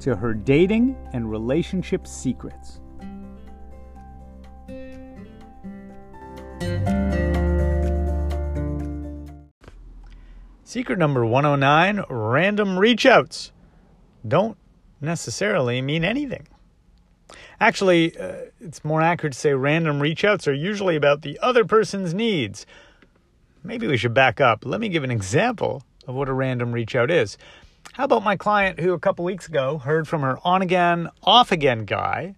to 0.00 0.16
her 0.16 0.34
dating 0.34 0.96
and 1.12 1.30
relationship 1.30 2.06
secrets. 2.06 2.80
Secret 10.64 10.98
number 10.98 11.26
109 11.26 12.04
random 12.08 12.78
reach 12.78 13.04
outs 13.04 13.50
don't 14.26 14.56
necessarily 15.00 15.82
mean 15.82 16.04
anything. 16.04 16.46
Actually, 17.60 18.16
uh, 18.16 18.46
it's 18.60 18.84
more 18.84 19.02
accurate 19.02 19.32
to 19.32 19.38
say 19.38 19.52
random 19.52 20.00
reach 20.00 20.24
outs 20.24 20.46
are 20.46 20.54
usually 20.54 20.96
about 20.96 21.22
the 21.22 21.38
other 21.42 21.64
person's 21.64 22.14
needs. 22.14 22.66
Maybe 23.62 23.86
we 23.86 23.96
should 23.96 24.14
back 24.14 24.40
up. 24.40 24.64
Let 24.64 24.80
me 24.80 24.88
give 24.88 25.04
an 25.04 25.10
example 25.10 25.82
of 26.06 26.14
what 26.14 26.28
a 26.28 26.32
random 26.32 26.72
reach 26.72 26.94
out 26.94 27.10
is. 27.10 27.36
How 27.94 28.04
about 28.04 28.22
my 28.22 28.36
client 28.36 28.78
who 28.78 28.92
a 28.92 29.00
couple 29.00 29.24
weeks 29.24 29.48
ago 29.48 29.78
heard 29.78 30.06
from 30.06 30.22
her 30.22 30.38
on 30.44 30.62
again, 30.62 31.08
off 31.24 31.50
again 31.50 31.84
guy 31.84 32.36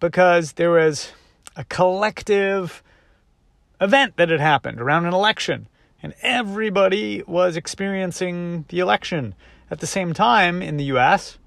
because 0.00 0.52
there 0.52 0.70
was 0.70 1.12
a 1.54 1.64
collective 1.64 2.82
event 3.82 4.16
that 4.16 4.30
had 4.30 4.40
happened 4.40 4.80
around 4.80 5.04
an 5.04 5.12
election 5.12 5.68
and 6.02 6.14
everybody 6.22 7.22
was 7.26 7.54
experiencing 7.54 8.64
the 8.68 8.78
election 8.78 9.34
at 9.70 9.80
the 9.80 9.86
same 9.86 10.14
time 10.14 10.62
in 10.62 10.78
the 10.78 10.84
US 10.84 11.38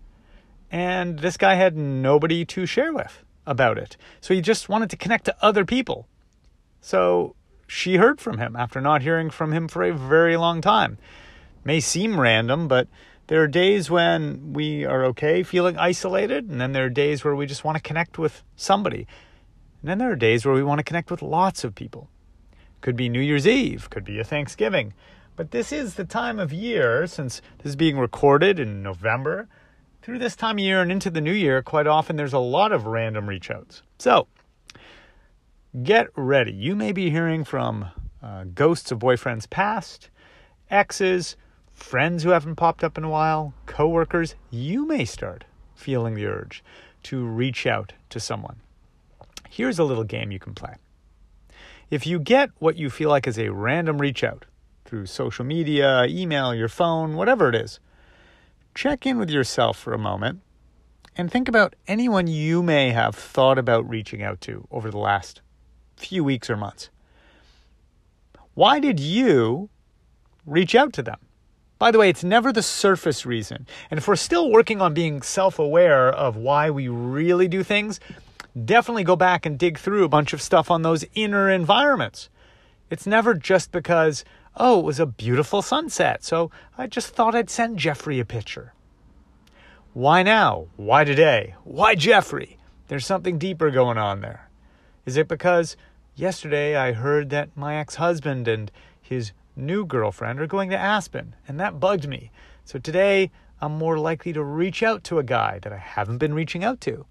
and 0.70 1.18
this 1.20 1.36
guy 1.36 1.56
had 1.56 1.76
nobody 1.76 2.46
to 2.46 2.68
share 2.68 2.94
with 2.94 3.24
about 3.48 3.80
it. 3.80 3.98
So 4.22 4.36
he 4.36 4.42
just 4.42 4.70
wanted 4.70 4.92
to 4.92 4.98
connect 4.98 5.26
to 5.26 5.36
other 5.42 5.66
people. 5.66 6.08
So 6.80 7.36
she 7.66 7.96
heard 7.96 8.22
from 8.22 8.38
him 8.38 8.56
after 8.56 8.80
not 8.80 9.02
hearing 9.02 9.32
from 9.32 9.52
him 9.52 9.68
for 9.68 9.82
a 9.82 9.94
very 9.94 10.38
long 10.38 10.62
time. 10.62 11.00
May 11.64 11.80
seem 11.80 12.20
random, 12.20 12.68
but 12.68 12.88
there 13.28 13.42
are 13.42 13.48
days 13.48 13.90
when 13.90 14.54
we 14.54 14.86
are 14.86 15.06
okay 15.06 15.44
feeling 15.44 15.78
isolated, 15.78 16.50
and 16.50 16.62
then 16.62 16.74
there 16.74 16.86
are 16.86 16.90
days 16.90 17.24
where 17.24 17.36
we 17.36 17.46
just 17.46 17.64
want 17.64 17.76
to 17.76 17.82
connect 17.82 18.18
with 18.18 18.44
somebody. 18.56 19.08
And 19.82 19.90
then 19.90 19.98
there 19.98 20.12
are 20.12 20.16
days 20.16 20.46
where 20.46 20.54
we 20.54 20.64
want 20.64 20.80
to 20.80 20.84
connect 20.84 21.10
with 21.10 21.22
lots 21.22 21.64
of 21.64 21.76
people. 21.76 22.10
Could 22.82 22.96
be 22.96 23.10
New 23.10 23.22
Year's 23.22 23.48
Eve, 23.48 23.90
could 23.90 24.06
be 24.06 24.20
a 24.20 24.24
Thanksgiving. 24.24 24.94
But 25.36 25.52
this 25.52 25.72
is 25.72 25.96
the 25.96 26.06
time 26.06 26.40
of 26.40 26.54
year, 26.54 27.08
since 27.08 27.42
this 27.58 27.72
is 27.72 27.76
being 27.76 27.98
recorded 27.98 28.60
in 28.60 28.84
November, 28.84 29.48
through 30.02 30.20
this 30.20 30.36
time 30.36 30.58
of 30.58 30.64
year 30.64 30.82
and 30.82 30.92
into 30.92 31.10
the 31.10 31.20
new 31.20 31.34
year, 31.34 31.64
quite 31.64 31.88
often 31.88 32.16
there's 32.16 32.32
a 32.32 32.40
lot 32.40 32.72
of 32.72 32.86
random 32.86 33.28
reach 33.28 33.50
outs. 33.50 33.82
So 33.98 34.28
get 35.84 36.08
ready. 36.16 36.54
You 36.54 36.76
may 36.76 36.92
be 36.92 37.10
hearing 37.10 37.44
from 37.44 37.90
uh, 38.22 38.46
ghosts 38.54 38.92
of 38.92 39.00
boyfriends 39.00 39.50
past, 39.50 40.10
exes, 40.70 41.36
friends 41.76 42.24
who 42.24 42.30
haven't 42.30 42.56
popped 42.56 42.84
up 42.84 42.98
in 42.98 43.04
a 43.04 43.10
while, 43.10 43.54
coworkers, 43.68 44.34
you 44.50 44.88
may 44.88 45.06
start 45.06 45.44
feeling 45.76 46.16
the 46.16 46.26
urge 46.26 46.64
to 47.04 47.24
reach 47.24 47.68
out 47.68 47.94
to 48.10 48.20
someone. 48.20 48.56
Here's 49.50 49.78
a 49.78 49.84
little 49.84 50.04
game 50.04 50.32
you 50.32 50.40
can 50.40 50.56
play. 50.56 50.76
If 51.92 52.08
you 52.08 52.18
get 52.18 52.50
what 52.58 52.78
you 52.78 52.90
feel 52.90 53.10
like 53.10 53.28
is 53.28 53.38
a 53.38 53.50
random 53.50 54.00
reach 54.00 54.24
out 54.24 54.46
through 54.86 55.06
social 55.06 55.46
media, 55.46 56.06
email, 56.06 56.56
your 56.56 56.70
phone, 56.70 57.16
whatever 57.16 57.50
it 57.50 57.56
is, 57.56 57.80
check 58.74 59.06
in 59.06 59.18
with 59.18 59.30
yourself 59.30 59.78
for 59.78 59.94
a 59.94 60.00
moment 60.00 60.42
and 61.16 61.30
think 61.32 61.48
about 61.48 61.76
anyone 61.88 62.28
you 62.28 62.64
may 62.64 62.92
have 62.92 63.16
thought 63.16 63.58
about 63.58 63.88
reaching 63.88 64.24
out 64.24 64.42
to 64.42 64.68
over 64.72 64.90
the 64.90 64.98
last 64.98 65.42
few 65.96 66.24
weeks 66.24 66.50
or 66.50 66.58
months. 66.58 66.90
Why 68.54 68.80
did 68.80 69.00
you 69.00 69.70
reach 70.46 70.76
out 70.76 70.94
to 70.94 71.04
them? 71.04 71.20
By 71.86 71.92
the 71.92 72.00
way, 72.00 72.10
it's 72.10 72.24
never 72.24 72.52
the 72.52 72.64
surface 72.64 73.28
reason. 73.28 73.68
And 73.92 74.00
if 74.00 74.08
we're 74.08 74.16
still 74.16 74.50
working 74.50 74.82
on 74.82 74.96
being 74.96 75.22
self 75.22 75.60
aware 75.60 76.10
of 76.10 76.36
why 76.36 76.72
we 76.72 76.88
really 76.88 77.48
do 77.48 77.62
things, 77.62 78.00
definitely 78.66 79.04
go 79.04 79.16
back 79.16 79.46
and 79.46 79.56
dig 79.56 79.78
through 79.78 80.04
a 80.04 80.10
bunch 80.10 80.34
of 80.34 80.42
stuff 80.42 80.72
on 80.72 80.82
those 80.82 81.06
inner 81.14 81.48
environments. 81.48 82.32
It's 82.90 83.06
never 83.06 83.36
just 83.36 83.72
because, 83.72 84.26
oh, 84.58 84.80
it 84.80 84.84
was 84.84 85.00
a 85.00 85.06
beautiful 85.06 85.62
sunset, 85.62 86.24
so 86.24 86.50
I 86.76 86.88
just 86.88 87.10
thought 87.10 87.36
I'd 87.36 87.52
send 87.52 87.78
Jeffrey 87.78 88.20
a 88.20 88.26
picture. 88.26 88.74
Why 89.94 90.24
now? 90.24 90.66
Why 90.78 91.04
today? 91.04 91.54
Why 91.66 91.94
Jeffrey? 91.94 92.58
There's 92.88 93.06
something 93.06 93.38
deeper 93.38 93.70
going 93.70 94.00
on 94.00 94.22
there. 94.22 94.50
Is 95.06 95.18
it 95.18 95.28
because 95.28 95.78
yesterday 96.16 96.76
I 96.76 96.94
heard 96.94 97.30
that 97.30 97.56
my 97.56 97.76
ex 97.76 97.94
husband 97.94 98.48
and 98.48 98.72
his 99.00 99.34
new 99.56 99.86
girlfriend 99.86 100.40
are 100.40 100.48
going 100.48 100.70
to 100.70 100.78
Aspen, 100.78 101.36
and 101.48 101.60
that 101.60 101.80
bugged 101.80 102.08
me. 102.08 102.32
So 102.64 102.80
today, 102.80 103.32
I'm 103.62 103.78
more 103.78 103.98
likely 103.98 104.34
to 104.34 104.44
reach 104.44 104.84
out 104.84 105.04
to 105.06 105.20
a 105.20 105.24
guy 105.24 105.60
that 105.64 105.72
I 105.72 105.78
haven't 105.78 106.18
been 106.18 106.34
reaching 106.34 106.64
out 106.64 106.82
to. 106.82 107.06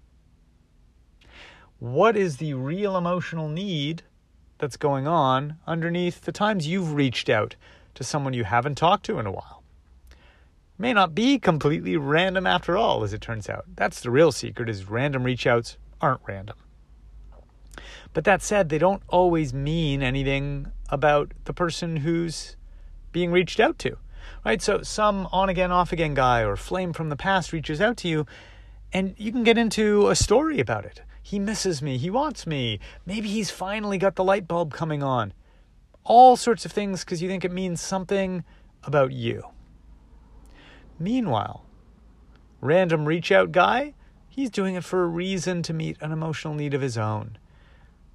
What 1.79 2.15
is 2.15 2.37
the 2.37 2.53
real 2.53 2.95
emotional 2.95 3.49
need 3.49 4.03
that's 4.57 4.77
going 4.77 5.07
on 5.07 5.57
underneath 5.67 6.21
the 6.21 6.31
times 6.31 6.67
you've 6.67 6.93
reached 6.93 7.29
out 7.29 7.55
to 7.95 8.03
someone 8.03 8.33
you 8.33 8.43
haven't 8.43 8.75
talked 8.75 9.05
to 9.05 9.19
in 9.19 9.25
a 9.25 9.31
while? 9.31 9.63
May 10.77 10.93
not 10.93 11.15
be 11.15 11.39
completely 11.39 11.95
random 11.95 12.45
after 12.45 12.77
all, 12.77 13.03
as 13.03 13.13
it 13.13 13.21
turns 13.21 13.49
out. 13.49 13.65
That's 13.75 14.01
the 14.01 14.11
real 14.11 14.31
secret 14.31 14.69
is 14.69 14.89
random 14.89 15.23
reach 15.23 15.47
outs 15.47 15.77
aren't 16.01 16.21
random. 16.27 16.57
But 18.13 18.23
that 18.25 18.41
said, 18.41 18.69
they 18.69 18.77
don't 18.77 19.03
always 19.07 19.53
mean 19.53 20.01
anything 20.01 20.71
about 20.89 21.33
the 21.45 21.53
person 21.53 21.97
who's 21.97 22.55
being 23.11 23.31
reached 23.31 23.59
out 23.59 23.79
to. 23.79 23.97
Right? 24.43 24.61
So 24.61 24.81
some 24.81 25.27
on 25.31 25.49
again, 25.49 25.71
off 25.71 25.91
again 25.91 26.13
guy 26.13 26.41
or 26.41 26.55
flame 26.55 26.93
from 26.93 27.09
the 27.09 27.15
past 27.15 27.53
reaches 27.53 27.81
out 27.81 27.97
to 27.97 28.07
you 28.07 28.25
and 28.93 29.13
you 29.17 29.31
can 29.31 29.43
get 29.43 29.57
into 29.57 30.07
a 30.07 30.15
story 30.15 30.59
about 30.59 30.85
it. 30.85 31.01
He 31.21 31.39
misses 31.39 31.81
me, 31.81 31.97
he 31.97 32.09
wants 32.09 32.45
me. 32.45 32.79
Maybe 33.05 33.27
he's 33.27 33.49
finally 33.49 33.97
got 33.97 34.15
the 34.15 34.23
light 34.23 34.47
bulb 34.47 34.73
coming 34.73 35.01
on. 35.01 35.33
All 36.03 36.35
sorts 36.35 36.65
of 36.65 36.71
things 36.71 37.03
because 37.03 37.21
you 37.21 37.27
think 37.27 37.43
it 37.43 37.51
means 37.51 37.81
something 37.81 38.43
about 38.83 39.11
you. 39.11 39.43
Meanwhile, 40.99 41.65
random 42.61 43.05
reach 43.05 43.31
out 43.31 43.51
guy, 43.51 43.95
he's 44.29 44.49
doing 44.49 44.75
it 44.75 44.83
for 44.83 45.03
a 45.03 45.07
reason 45.07 45.63
to 45.63 45.73
meet 45.73 45.97
an 45.99 46.11
emotional 46.11 46.53
need 46.53 46.73
of 46.73 46.81
his 46.81 46.97
own 46.97 47.37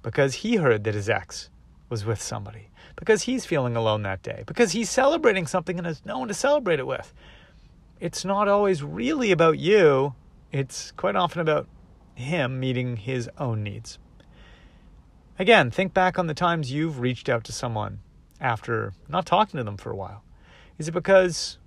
because 0.01 0.35
he 0.35 0.55
heard 0.55 0.83
that 0.85 0.95
his 0.95 1.09
ex 1.09 1.49
was 1.91 2.05
with 2.05 2.21
somebody, 2.21 2.69
because 2.95 3.23
he's 3.23 3.45
feeling 3.45 3.75
alone 3.75 4.01
that 4.01 4.23
day, 4.23 4.43
because 4.47 4.71
he's 4.71 4.89
celebrating 4.89 5.45
something 5.45 5.77
and 5.77 5.85
has 5.85 6.03
no 6.05 6.17
one 6.17 6.29
to 6.29 6.33
celebrate 6.33 6.79
it 6.79 6.87
with. 6.87 7.13
It's 7.99 8.25
not 8.25 8.47
always 8.47 8.81
really 8.81 9.31
about 9.31 9.59
you, 9.59 10.15
it's 10.51 10.91
quite 10.91 11.15
often 11.15 11.41
about 11.41 11.67
him 12.15 12.59
meeting 12.59 12.97
his 12.97 13.29
own 13.37 13.61
needs. 13.61 13.99
Again, 15.37 15.69
think 15.69 15.93
back 15.93 16.17
on 16.17 16.27
the 16.27 16.33
times 16.33 16.71
you've 16.71 16.99
reached 16.99 17.29
out 17.29 17.43
to 17.43 17.51
someone 17.51 17.99
after 18.39 18.93
not 19.07 19.25
talking 19.25 19.57
to 19.57 19.63
them 19.63 19.77
for 19.77 19.91
a 19.91 19.95
while. 19.95 20.23
Is 20.77 20.87
it 20.87 20.93
because 20.93 21.57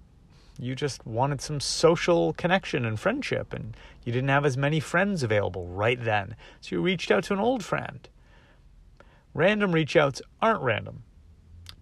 you 0.58 0.74
just 0.74 1.06
wanted 1.06 1.40
some 1.40 1.60
social 1.60 2.32
connection 2.32 2.84
and 2.84 2.98
friendship 2.98 3.52
and 3.52 3.76
you 4.04 4.12
didn't 4.12 4.28
have 4.28 4.44
as 4.44 4.56
many 4.56 4.80
friends 4.80 5.22
available 5.22 5.66
right 5.68 6.02
then? 6.02 6.34
So 6.60 6.76
you 6.76 6.82
reached 6.82 7.10
out 7.10 7.24
to 7.24 7.34
an 7.34 7.40
old 7.40 7.64
friend. 7.64 8.08
Random 9.34 9.72
reach 9.72 9.96
outs 9.96 10.22
aren't 10.40 10.62
random, 10.62 11.02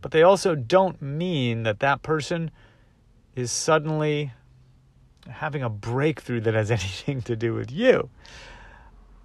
but 0.00 0.10
they 0.10 0.22
also 0.22 0.54
don't 0.54 1.00
mean 1.02 1.62
that 1.64 1.80
that 1.80 2.02
person 2.02 2.50
is 3.36 3.52
suddenly 3.52 4.32
having 5.28 5.62
a 5.62 5.68
breakthrough 5.68 6.40
that 6.40 6.54
has 6.54 6.70
anything 6.70 7.20
to 7.22 7.36
do 7.36 7.54
with 7.54 7.70
you. 7.70 8.08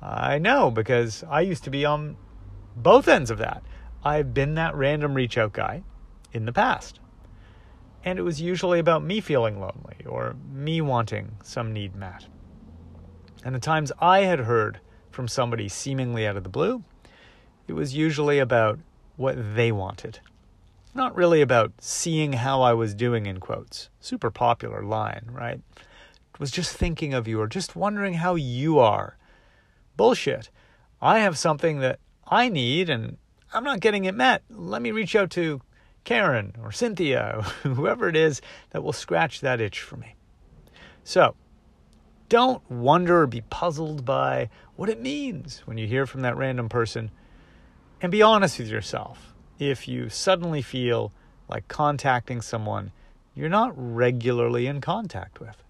I 0.01 0.37
know 0.37 0.69
because 0.69 1.23
I 1.29 1.41
used 1.41 1.63
to 1.63 1.69
be 1.69 1.85
on 1.85 2.17
both 2.75 3.07
ends 3.07 3.31
of 3.31 3.39
that. 3.39 3.63
I've 4.03 4.33
been 4.33 4.55
that 4.55 4.75
random 4.75 5.13
reach 5.13 5.37
out 5.37 5.53
guy 5.53 5.83
in 6.33 6.45
the 6.45 6.53
past. 6.53 6.99
And 8.03 8.19
it 8.19 8.21
was 8.21 8.39
usually 8.39 8.79
about 8.79 9.03
me 9.03 9.19
feeling 9.19 9.59
lonely 9.59 10.05
or 10.05 10.35
me 10.51 10.81
wanting 10.81 11.37
some 11.43 11.73
need 11.73 11.95
met. 11.95 12.27
And 13.43 13.55
the 13.55 13.59
times 13.59 13.91
I 13.99 14.19
had 14.19 14.39
heard 14.39 14.79
from 15.09 15.27
somebody 15.27 15.67
seemingly 15.67 16.27
out 16.27 16.37
of 16.37 16.43
the 16.43 16.49
blue, 16.49 16.83
it 17.67 17.73
was 17.73 17.95
usually 17.95 18.39
about 18.39 18.79
what 19.15 19.55
they 19.55 19.71
wanted. 19.71 20.19
Not 20.93 21.15
really 21.15 21.41
about 21.41 21.73
seeing 21.79 22.33
how 22.33 22.61
I 22.61 22.73
was 22.73 22.93
doing, 22.93 23.25
in 23.25 23.39
quotes. 23.39 23.89
Super 23.99 24.31
popular 24.31 24.83
line, 24.83 25.29
right? 25.31 25.59
Was 26.39 26.51
just 26.51 26.75
thinking 26.75 27.13
of 27.13 27.27
you 27.27 27.39
or 27.41 27.47
just 27.47 27.75
wondering 27.75 28.15
how 28.15 28.35
you 28.35 28.79
are. 28.79 29.17
bullshit. 29.95 30.49
I 31.01 31.19
have 31.19 31.37
something 31.37 31.79
that 31.79 31.99
I 32.27 32.49
need 32.49 32.89
and 32.89 33.17
I'm 33.53 33.63
not 33.63 33.79
getting 33.79 34.05
it 34.05 34.15
met. 34.15 34.43
Let 34.49 34.81
me 34.81 34.91
reach 34.91 35.15
out 35.15 35.29
to 35.31 35.61
Karen 36.03 36.55
or 36.61 36.71
Cynthia, 36.71 37.35
or 37.37 37.41
whoever 37.69 38.07
it 38.07 38.15
is 38.15 38.41
that 38.69 38.83
will 38.83 38.93
scratch 38.93 39.41
that 39.41 39.59
itch 39.59 39.81
for 39.81 39.97
me. 39.97 40.15
So, 41.03 41.35
don't 42.29 42.69
wonder 42.69 43.23
or 43.23 43.27
be 43.27 43.41
puzzled 43.41 44.05
by 44.05 44.49
what 44.75 44.89
it 44.89 45.01
means 45.01 45.63
when 45.65 45.77
you 45.77 45.87
hear 45.87 46.05
from 46.05 46.21
that 46.21 46.37
random 46.37 46.69
person. 46.69 47.11
And 48.01 48.11
be 48.11 48.21
honest 48.21 48.59
with 48.59 48.69
yourself. 48.69 49.33
If 49.59 49.87
you 49.87 50.09
suddenly 50.09 50.61
feel 50.61 51.11
like 51.49 51.67
contacting 51.67 52.41
someone 52.41 52.91
you're 53.33 53.49
not 53.49 53.71
regularly 53.75 54.65
in 54.65 54.81
contact 54.81 55.39
with, 55.39 55.63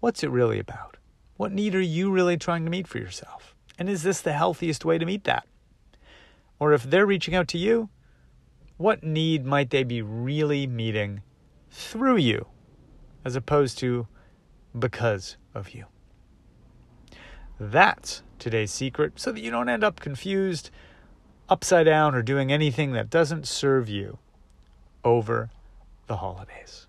what's 0.00 0.24
it 0.24 0.30
really 0.30 0.58
about? 0.58 0.96
What 1.36 1.52
need 1.52 1.74
are 1.76 1.80
you 1.80 2.10
really 2.10 2.36
trying 2.36 2.64
to 2.64 2.70
meet 2.70 2.88
for 2.88 2.98
yourself? 2.98 3.54
And 3.78 3.88
is 3.88 4.02
this 4.02 4.20
the 4.20 4.32
healthiest 4.32 4.84
way 4.84 4.98
to 4.98 5.06
meet 5.06 5.22
that? 5.24 5.46
Or 6.58 6.72
if 6.72 6.82
they're 6.82 7.06
reaching 7.06 7.36
out 7.36 7.46
to 7.48 7.58
you, 7.58 7.88
what 8.76 9.04
need 9.04 9.46
might 9.46 9.70
they 9.70 9.84
be 9.84 10.02
really 10.02 10.66
meeting 10.66 11.22
through 11.70 12.16
you 12.16 12.46
as 13.24 13.36
opposed 13.36 13.78
to 13.78 14.08
because 14.76 15.36
of 15.54 15.70
you? 15.70 15.84
That's 17.60 18.22
today's 18.40 18.72
secret 18.72 19.14
so 19.20 19.30
that 19.30 19.40
you 19.40 19.52
don't 19.52 19.68
end 19.68 19.84
up 19.84 20.00
confused, 20.00 20.70
upside 21.48 21.86
down, 21.86 22.14
or 22.14 22.22
doing 22.22 22.52
anything 22.52 22.92
that 22.92 23.10
doesn't 23.10 23.46
serve 23.46 23.88
you 23.88 24.18
over 25.04 25.50
the 26.06 26.16
holidays. 26.16 26.86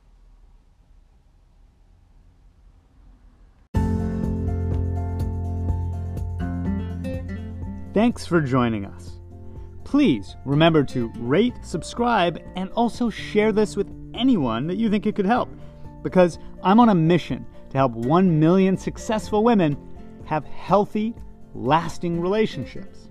Thanks 7.93 8.25
for 8.25 8.39
joining 8.39 8.85
us. 8.85 9.19
Please 9.83 10.35
remember 10.45 10.83
to 10.83 11.11
rate, 11.17 11.55
subscribe, 11.63 12.39
and 12.55 12.69
also 12.71 13.09
share 13.09 13.51
this 13.51 13.75
with 13.75 13.89
anyone 14.13 14.67
that 14.67 14.77
you 14.77 14.89
think 14.89 15.05
it 15.07 15.15
could 15.15 15.25
help. 15.25 15.49
Because 16.03 16.37
I'm 16.63 16.79
on 16.79 16.89
a 16.89 16.95
mission 16.95 17.45
to 17.71 17.77
help 17.77 17.93
1 17.93 18.39
million 18.39 18.77
successful 18.77 19.43
women 19.43 19.75
have 20.25 20.45
healthy, 20.45 21.15
lasting 21.55 22.21
relationships. 22.21 23.08